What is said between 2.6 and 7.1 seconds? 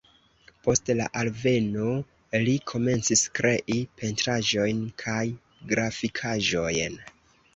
komencis krei pentraĵojn kaj grafikaĵojn.